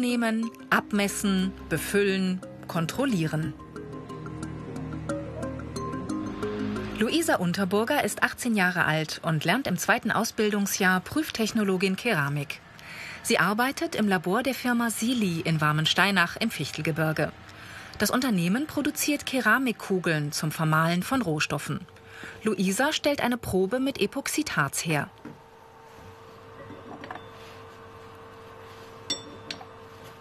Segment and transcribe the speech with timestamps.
[0.00, 3.52] Proben nehmen, abmessen, befüllen, kontrollieren.
[6.98, 12.60] Luisa Unterburger ist 18 Jahre alt und lernt im zweiten Ausbildungsjahr Prüftechnologin Keramik.
[13.22, 17.30] Sie arbeitet im Labor der Firma Sili in Warmensteinach im Fichtelgebirge.
[17.98, 21.80] Das Unternehmen produziert Keramikkugeln zum Vermahlen von Rohstoffen.
[22.42, 25.10] Luisa stellt eine Probe mit Epoxidharz her.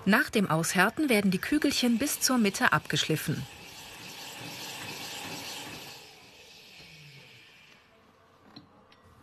[0.09, 3.45] Nach dem Aushärten werden die Kügelchen bis zur Mitte abgeschliffen.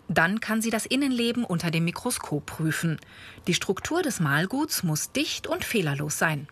[0.06, 3.00] Dann kann sie das Innenleben unter dem Mikroskop prüfen.
[3.48, 6.46] Die Struktur des Malguts muss dicht und fehlerlos sein.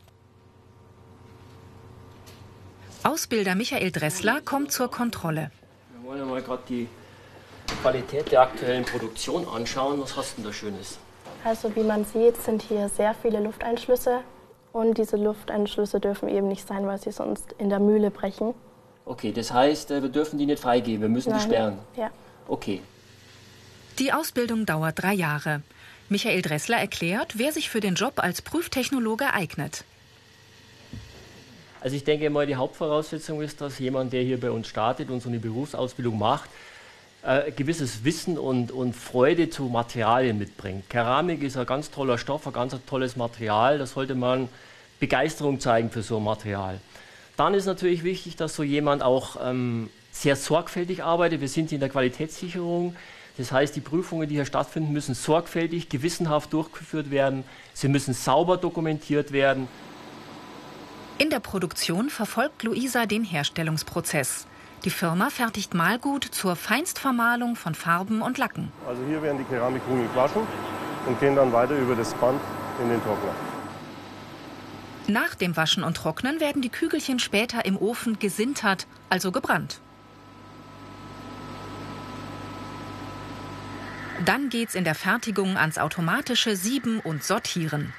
[3.05, 5.53] Ausbilder Michael Dressler kommt zur Kontrolle.
[5.93, 6.89] Wir wollen mal gerade die
[7.83, 10.01] Qualität der aktuellen Produktion anschauen.
[10.01, 10.99] Was hast du denn da Schönes?
[11.45, 14.21] Also wie man sieht, sind hier sehr viele Lufteinschlüsse
[14.73, 18.55] und diese Lufteinschlüsse dürfen eben nicht sein, weil sie sonst in der Mühle brechen.
[19.05, 21.41] Okay, das heißt, äh, wir dürfen die nicht freigeben, wir müssen Nein.
[21.41, 21.79] die sperren.
[21.97, 22.11] Ja.
[22.49, 22.81] Okay.
[23.99, 25.63] Die Ausbildung dauert drei Jahre.
[26.09, 29.85] Michael Dressler erklärt, wer sich für den Job als Prüftechnologe eignet.
[31.81, 35.23] Also ich denke mal, die Hauptvoraussetzung ist, dass jemand, der hier bei uns startet und
[35.23, 36.49] so eine Berufsausbildung macht,
[37.25, 40.91] äh, gewisses Wissen und, und Freude zu Materialien mitbringt.
[40.91, 43.79] Keramik ist ein ganz toller Stoff, ein ganz tolles Material.
[43.79, 44.49] Da sollte man
[45.01, 46.81] Begeisterung zeigen für so ein Material.
[47.37, 51.41] Dann ist natürlich wichtig, dass so jemand auch ähm, sehr sorgfältig arbeitet.
[51.41, 52.95] Wir sind in der Qualitätssicherung.
[53.37, 57.43] Das heißt, die Prüfungen, die hier stattfinden, müssen sorgfältig, gewissenhaft durchgeführt werden.
[57.73, 59.67] Sie müssen sauber dokumentiert werden.
[61.19, 64.47] In der Produktion verfolgt Luisa den Herstellungsprozess.
[64.85, 68.71] Die Firma fertigt Malgut zur Feinstvermahlung von Farben und Lacken.
[68.87, 70.43] Also hier werden die Keramikkugeln gewaschen
[71.07, 72.39] und gehen dann weiter über das Band
[72.83, 73.35] in den Trockner.
[75.07, 79.81] Nach dem Waschen und Trocknen werden die Kügelchen später im Ofen gesintert, also gebrannt.
[84.27, 87.95] Dann geht's in der Fertigung ans automatische Sieben und Sortieren.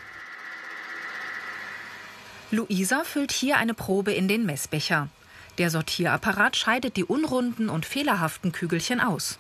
[2.52, 5.10] Luisa füllt hier eine Probe in den Messbecher.
[5.58, 9.40] Der Sortierapparat scheidet die unrunden und fehlerhaften Kügelchen aus.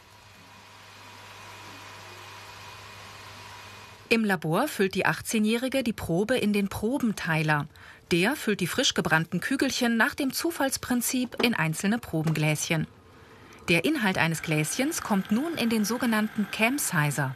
[4.07, 7.67] Im Labor füllt die 18-Jährige die Probe in den Probenteiler.
[8.11, 12.87] Der füllt die frisch gebrannten Kügelchen nach dem Zufallsprinzip in einzelne Probengläschen.
[13.67, 17.35] Der Inhalt eines Gläschens kommt nun in den sogenannten Cam-Sizer.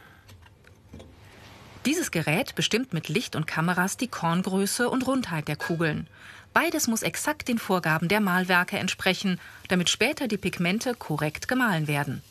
[1.86, 6.06] Dieses Gerät bestimmt mit Licht und Kameras die Korngröße und Rundheit der Kugeln.
[6.52, 12.22] Beides muss exakt den Vorgaben der Malwerke entsprechen, damit später die Pigmente korrekt gemahlen werden.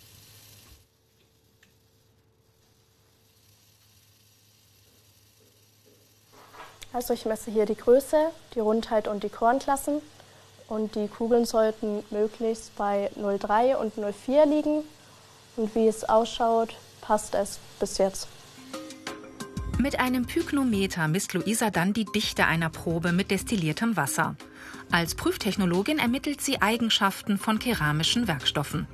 [6.91, 10.01] Also ich messe hier die Größe, die Rundheit und die Kornklassen.
[10.67, 14.83] Und die Kugeln sollten möglichst bei 0,3 und 0,4 liegen.
[15.55, 18.27] Und wie es ausschaut, passt es bis jetzt.
[19.81, 24.35] Mit einem Pyknometer misst Luisa dann die Dichte einer Probe mit destilliertem Wasser.
[24.91, 28.87] Als Prüftechnologin ermittelt sie Eigenschaften von keramischen Werkstoffen.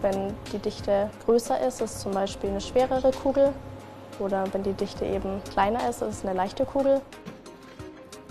[0.00, 3.52] Wenn die Dichte größer ist, ist es zum Beispiel eine schwerere Kugel.
[4.20, 7.00] Oder wenn die Dichte eben kleiner ist, ist es eine leichte Kugel.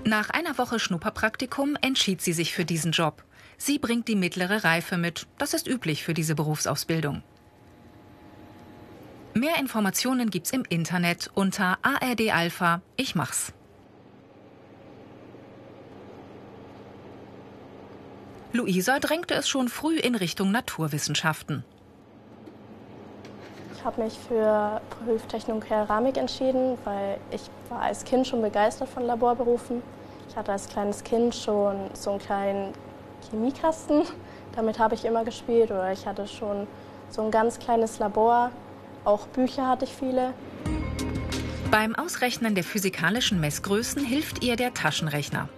[0.06, 3.26] Nach einer Woche Schnupperpraktikum entschied sie sich für diesen Job.
[3.58, 5.28] Sie bringt die mittlere Reife mit.
[5.38, 7.24] Das ist üblich für diese Berufsausbildung.
[9.38, 12.82] Mehr Informationen gibt's im Internet unter ARD Alpha.
[12.96, 13.54] Ich mach's.
[18.52, 21.64] Luisa drängte es schon früh in Richtung Naturwissenschaften.
[23.76, 28.90] Ich habe mich für Prüftechnik und Keramik entschieden, weil ich war als Kind schon begeistert
[28.90, 29.84] von Laborberufen.
[30.30, 32.74] Ich hatte als kleines Kind schon so einen kleinen
[33.30, 34.02] Chemiekasten,
[34.56, 35.70] damit habe ich immer gespielt.
[35.70, 36.66] Oder ich hatte schon
[37.12, 38.50] so ein ganz kleines Labor,
[39.08, 40.34] auch Bücher hatte ich viele.
[41.72, 45.50] Beim Ausrechnen der physikalischen Messgrößen hilft ihr der Taschenrechner.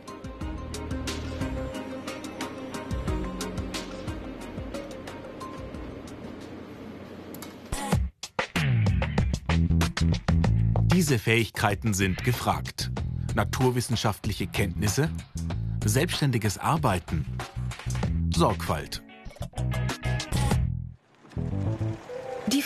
[10.93, 12.91] Diese Fähigkeiten sind gefragt.
[13.33, 15.09] Naturwissenschaftliche Kenntnisse,
[15.85, 17.25] selbstständiges Arbeiten,
[18.35, 19.01] Sorgfalt.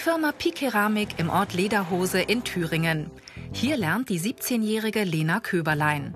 [0.04, 3.10] Firma Pi Keramik im Ort Lederhose in Thüringen.
[3.54, 6.14] Hier lernt die 17-jährige Lena Köberlein.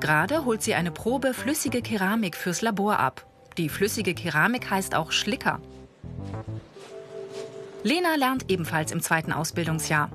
[0.00, 3.24] Gerade holt sie eine Probe flüssige Keramik fürs Labor ab.
[3.56, 5.60] Die flüssige Keramik heißt auch Schlicker.
[7.84, 10.10] Lena lernt ebenfalls im zweiten Ausbildungsjahr.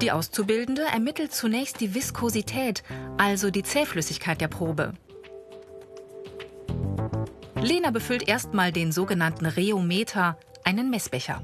[0.00, 2.84] Die Auszubildende ermittelt zunächst die Viskosität,
[3.16, 4.92] also die Zähflüssigkeit der Probe.
[7.60, 11.42] Lena befüllt erstmal den sogenannten Rheometer, einen Messbecher.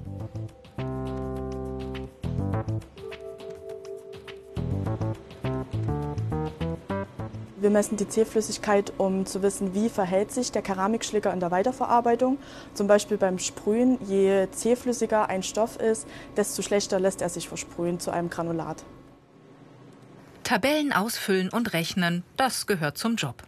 [7.65, 12.37] Wir messen die Zähflüssigkeit, um zu wissen, wie verhält sich der Keramikschläger in der Weiterverarbeitung.
[12.75, 16.07] Zum Beispiel beim Sprühen, je zähflüssiger ein Stoff ist,
[16.37, 18.85] desto schlechter lässt er sich versprühen zu einem Granulat.
[20.43, 23.43] Tabellen ausfüllen und rechnen, das gehört zum Job.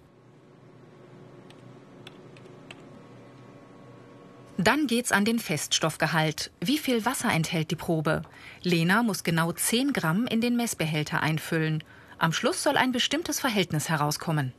[4.57, 6.53] Dann geht's an den Feststoffgehalt.
[6.63, 8.23] Wie viel Wasser enthält die Probe?
[8.63, 11.85] Lena muss genau 10 Gramm in den Messbehälter einfüllen.
[12.19, 14.53] Am Schluss soll ein bestimmtes Verhältnis herauskommen.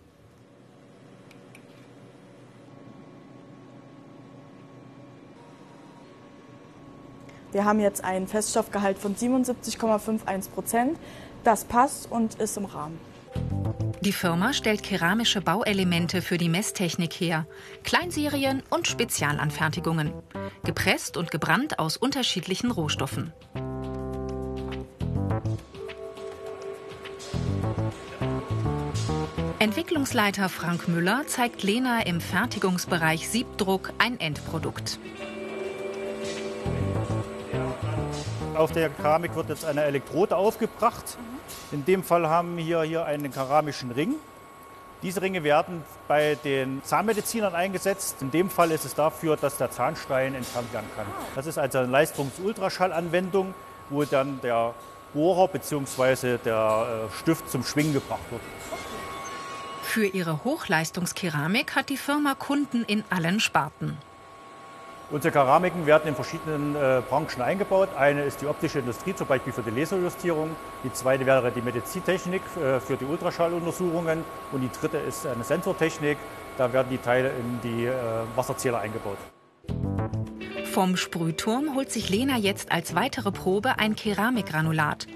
[7.52, 11.00] Wir haben jetzt einen Feststoffgehalt von 77,51 Prozent.
[11.44, 13.00] Das passt und ist im Rahmen.
[14.02, 17.48] Die Firma stellt keramische Bauelemente für die Messtechnik her,
[17.84, 20.14] Kleinserien und Spezialanfertigungen,
[20.64, 23.34] gepresst und gebrannt aus unterschiedlichen Rohstoffen.
[29.68, 34.98] Entwicklungsleiter Frank Müller zeigt Lena im Fertigungsbereich Siebdruck ein Endprodukt.
[38.56, 41.18] Auf der Keramik wird jetzt eine Elektrode aufgebracht.
[41.74, 44.16] In dem Fall haben wir hier einen keramischen Ring.
[45.04, 48.22] Diese Ringe werden bei den Zahnmedizinern eingesetzt.
[48.22, 51.08] In dem Fall ist es dafür, dass der Zahnstein entfernt werden kann.
[51.36, 53.54] Das ist also eine Leistungs-Ultraschallanwendung,
[53.90, 54.74] wo dann der
[55.14, 56.38] Bohrer bzw.
[56.38, 58.42] der äh, Stift zum Schwingen gebracht wird.
[59.98, 63.98] Für ihre Hochleistungskeramik hat die Firma Kunden in allen Sparten.
[65.10, 67.90] Unsere Keramiken werden in verschiedenen äh, Branchen eingebaut.
[67.98, 70.56] Eine ist die optische Industrie, zum Beispiel für die Laserjustierung.
[70.84, 74.24] Die zweite wäre die Medizintechnik äh, für die Ultraschalluntersuchungen.
[74.52, 76.20] Und die dritte ist eine Sensortechnik.
[76.60, 77.94] Da werden die Teile in die äh,
[78.36, 79.18] Wasserzähler eingebaut.
[80.72, 85.08] Vom Sprühturm holt sich Lena jetzt als weitere Probe ein Keramikgranulat.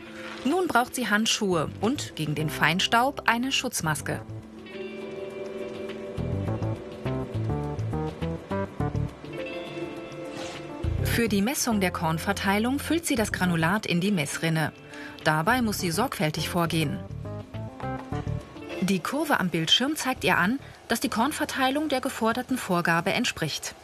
[0.43, 4.21] Nun braucht sie Handschuhe und gegen den Feinstaub eine Schutzmaske.
[11.11, 14.71] Für die Messung der Kornverteilung füllt sie das Granulat in die Messrinne.
[15.25, 16.97] Dabei muss sie sorgfältig vorgehen.
[18.79, 23.75] Die Kurve am Bildschirm zeigt ihr an, dass die Kornverteilung der geforderten Vorgabe entspricht.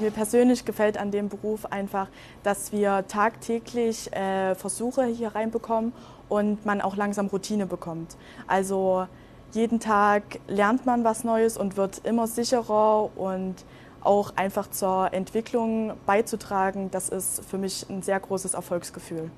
[0.00, 2.08] Mir persönlich gefällt an dem Beruf einfach,
[2.42, 5.92] dass wir tagtäglich äh, Versuche hier reinbekommen
[6.28, 8.16] und man auch langsam Routine bekommt.
[8.48, 9.06] Also
[9.52, 13.64] jeden Tag lernt man was Neues und wird immer sicherer und
[14.04, 19.30] auch einfach zur Entwicklung beizutragen, das ist für mich ein sehr großes Erfolgsgefühl.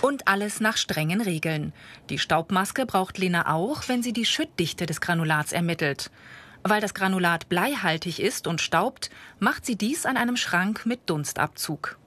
[0.00, 1.72] Und alles nach strengen Regeln.
[2.08, 6.10] Die Staubmaske braucht Lena auch, wenn sie die Schüttdichte des Granulats ermittelt.
[6.62, 9.10] Weil das Granulat bleihaltig ist und staubt,
[9.40, 11.98] macht sie dies an einem Schrank mit Dunstabzug.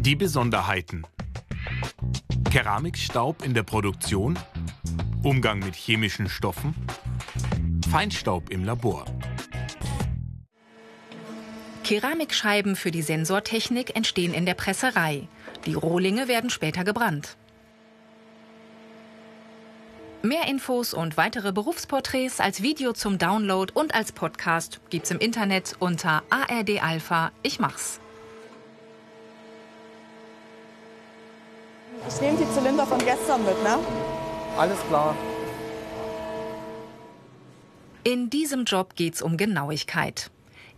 [0.00, 1.06] Die Besonderheiten.
[2.50, 4.38] Keramikstaub in der Produktion
[5.22, 6.74] Umgang mit chemischen Stoffen,
[7.90, 9.04] Feinstaub im Labor.
[11.84, 15.28] Keramikscheiben für die Sensortechnik entstehen in der Presserei.
[15.66, 17.36] Die Rohlinge werden später gebrannt.
[20.22, 25.76] Mehr Infos und weitere Berufsporträts als Video zum Download und als Podcast gibt's im Internet
[25.80, 27.30] unter ARD Alpha.
[27.42, 28.00] Ich mach's.
[32.08, 33.78] Ich nehme die Zylinder von gestern mit, ne?
[34.56, 35.16] Alles klar.
[38.02, 40.30] In diesem Job geht's um Genauigkeit.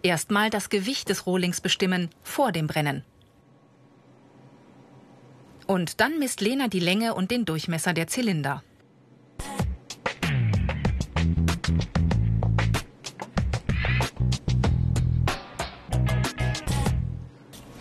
[0.03, 3.05] Erstmal das Gewicht des Rohlings bestimmen vor dem Brennen.
[5.67, 8.63] Und dann misst Lena die Länge und den Durchmesser der Zylinder.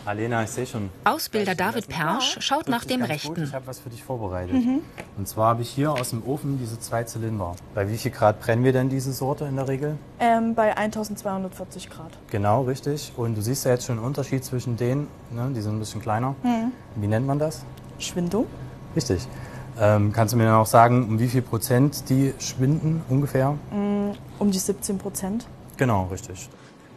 [0.05, 0.89] Alena, ich sehe schon.
[1.03, 3.43] Ausbilder David Persch schaut nach dem Rechten.
[3.43, 4.53] Ich habe was für dich vorbereitet.
[4.53, 4.81] Mhm.
[5.17, 7.55] Und zwar habe ich hier aus dem Ofen diese zwei Zylinder.
[7.75, 9.97] Bei wie viel Grad brennen wir denn diese Sorte in der Regel?
[10.19, 12.11] Ähm, bei 1240 Grad.
[12.29, 13.13] Genau, richtig.
[13.15, 15.51] Und du siehst ja jetzt schon einen Unterschied zwischen denen, ne?
[15.55, 16.35] die sind ein bisschen kleiner.
[16.43, 16.71] Mhm.
[16.95, 17.63] Wie nennt man das?
[17.99, 18.47] Schwindung.
[18.95, 19.27] Richtig.
[19.79, 23.51] Ähm, kannst du mir dann auch sagen, um wie viel Prozent die schwinden ungefähr?
[23.71, 25.47] Mm, um die 17 Prozent.
[25.77, 26.49] Genau, richtig.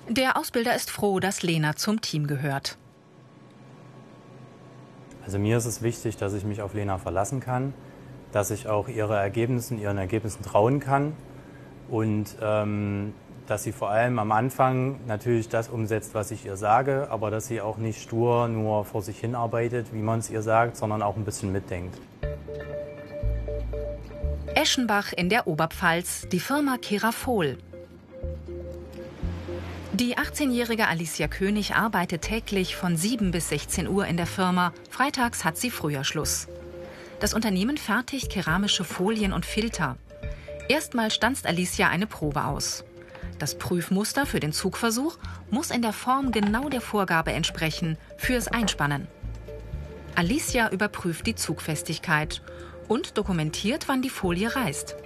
[0.08, 2.76] Der Ausbilder ist froh, dass Lena zum Team gehört.
[5.24, 7.72] Also mir ist es wichtig, dass ich mich auf Lena verlassen kann,
[8.32, 11.14] dass ich auch ihre Ergebnisse, ihren Ergebnissen trauen kann
[11.88, 13.14] und ähm,
[13.46, 17.46] dass sie vor allem am Anfang natürlich das umsetzt, was ich ihr sage, aber dass
[17.46, 21.02] sie auch nicht stur nur vor sich hin arbeitet, wie man es ihr sagt, sondern
[21.02, 21.98] auch ein bisschen mitdenkt.
[24.54, 27.58] Eschenbach in der Oberpfalz, die Firma Kerafol.
[29.94, 34.72] Die 18-jährige Alicia König arbeitet täglich von 7 bis 16 Uhr in der Firma.
[34.90, 36.48] Freitags hat sie früher Schluss.
[37.20, 39.96] Das Unternehmen fertigt keramische Folien und Filter.
[40.68, 42.82] Erstmal stanzt Alicia eine Probe aus.
[43.38, 45.16] Das Prüfmuster für den Zugversuch
[45.48, 49.06] muss in der Form genau der Vorgabe entsprechen fürs Einspannen.
[50.16, 52.42] Alicia überprüft die Zugfestigkeit
[52.88, 54.96] und dokumentiert, wann die Folie reißt.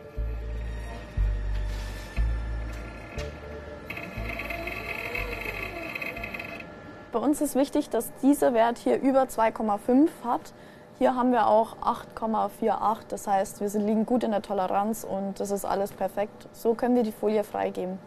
[7.18, 10.52] Bei uns ist wichtig, dass dieser Wert hier über 2,5 hat.
[10.98, 13.08] Hier haben wir auch 8,48.
[13.08, 16.46] Das heißt, wir liegen gut in der Toleranz und das ist alles perfekt.
[16.52, 17.98] So können wir die Folie freigeben.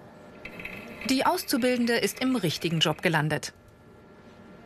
[1.09, 3.51] Die Auszubildende ist im richtigen Job gelandet.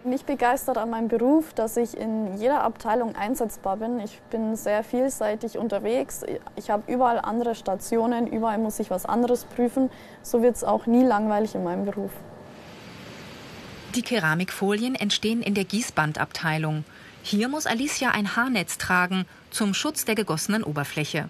[0.03, 3.99] Mich begeistert an meinem Beruf, dass ich in jeder Abteilung einsetzbar bin.
[3.99, 6.23] Ich bin sehr vielseitig unterwegs.
[6.55, 9.89] Ich habe überall andere Stationen, überall muss ich was anderes prüfen.
[10.21, 12.11] So wird es auch nie langweilig in meinem Beruf.
[13.95, 16.83] Die Keramikfolien entstehen in der Gießbandabteilung.
[17.23, 21.29] Hier muss Alicia ein Haarnetz tragen zum Schutz der gegossenen Oberfläche.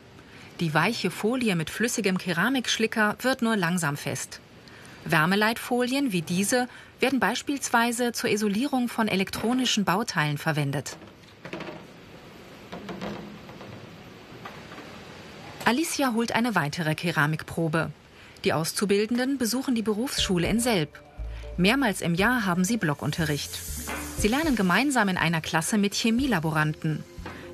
[0.60, 4.40] Die weiche Folie mit flüssigem Keramikschlicker wird nur langsam fest.
[5.04, 6.68] Wärmeleitfolien wie diese
[7.00, 10.98] werden beispielsweise zur Isolierung von elektronischen Bauteilen verwendet.
[15.66, 17.92] Alicia holt eine weitere Keramikprobe.
[18.44, 21.05] Die Auszubildenden besuchen die Berufsschule in Selb.
[21.58, 23.52] Mehrmals im Jahr haben sie Blockunterricht.
[24.18, 27.04] Sie lernen gemeinsam in einer Klasse mit Chemielaboranten.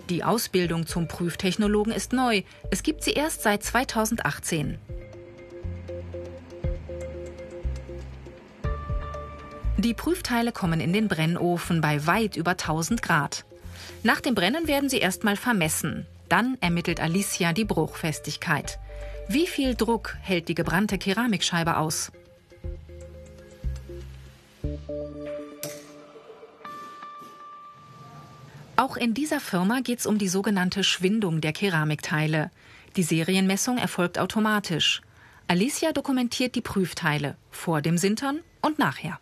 [0.10, 2.41] Die Ausbildung zum Prüftechnologen ist neu.
[2.72, 4.79] Es gibt sie erst seit 2018.
[9.77, 13.46] Die Prüfteile kommen in den Brennofen bei weit über 1000 Grad.
[14.03, 16.05] Nach dem Brennen werden sie erstmal vermessen.
[16.27, 18.79] Dann ermittelt Alicia die Bruchfestigkeit.
[19.27, 22.12] Wie viel Druck hält die gebrannte Keramikscheibe aus?
[28.82, 32.50] Auch in dieser Firma geht es um die sogenannte Schwindung der Keramikteile.
[32.96, 35.04] Die Serienmessung erfolgt automatisch.
[35.48, 39.20] Alicia dokumentiert die Prüfteile vor dem Sintern und nachher.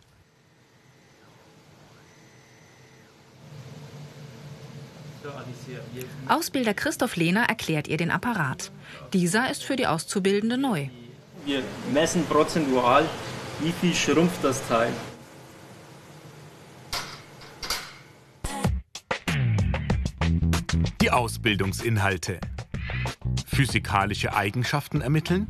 [6.30, 8.72] Ausbilder Christoph Lehner erklärt ihr den Apparat.
[9.12, 10.88] Dieser ist für die Auszubildende neu.
[11.44, 11.64] Wir
[11.94, 13.04] messen prozentual,
[13.60, 14.94] wie viel schrumpft das Teil.
[21.02, 22.40] Die Ausbildungsinhalte.
[23.46, 25.48] Physikalische Eigenschaften ermitteln,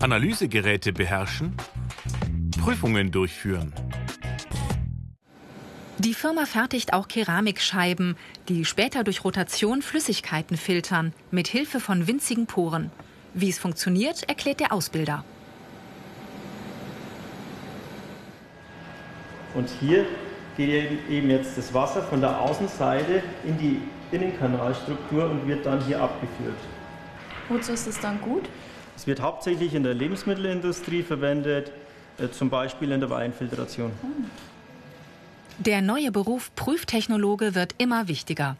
[0.00, 1.56] Analysegeräte beherrschen,
[2.60, 3.72] Prüfungen durchführen.
[5.98, 8.16] Die Firma fertigt auch Keramikscheiben,
[8.48, 12.90] die später durch Rotation Flüssigkeiten filtern, mit Hilfe von winzigen Poren.
[13.34, 15.24] Wie es funktioniert, erklärt der Ausbilder.
[19.54, 20.04] Und hier
[20.56, 23.82] geht eben jetzt das Wasser von der Außenseite in die
[24.12, 26.56] Innenkanalstruktur und wird dann hier abgeführt.
[27.48, 28.48] Wozu ist es dann gut?
[28.96, 31.70] Es wird hauptsächlich in der Lebensmittelindustrie verwendet,
[32.18, 33.92] äh, zum Beispiel in der Weinfiltration.
[35.58, 38.56] Der neue Beruf Prüftechnologe wird immer wichtiger.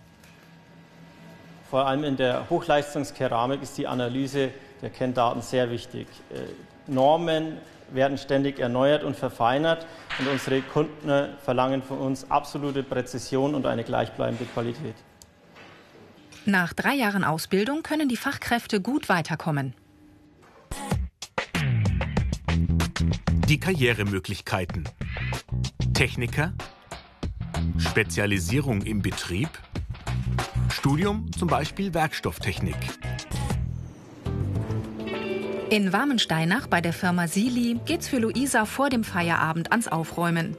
[1.71, 4.51] Vor allem in der Hochleistungskeramik ist die Analyse
[4.83, 6.07] der Kenndaten sehr wichtig.
[6.31, 6.41] Äh,
[6.87, 7.59] Normen
[7.91, 9.87] werden ständig erneuert und verfeinert
[10.19, 14.95] und unsere Kunden verlangen von uns absolute Präzision und eine gleichbleibende Qualität.
[16.45, 19.75] Nach drei Jahren Ausbildung können die Fachkräfte gut weiterkommen.
[23.49, 24.89] Die Karrieremöglichkeiten.
[25.93, 26.53] Techniker,
[27.79, 29.49] Spezialisierung im Betrieb,
[30.69, 32.77] Studium zum Beispiel Werkstofftechnik.
[35.69, 40.57] In Warmensteinach bei der Firma Sili geht's für Luisa vor dem Feierabend ans Aufräumen.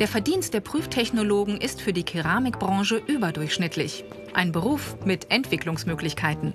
[0.00, 4.04] Der Verdienst der Prüftechnologen ist für die Keramikbranche überdurchschnittlich.
[4.32, 6.54] Ein Beruf mit Entwicklungsmöglichkeiten.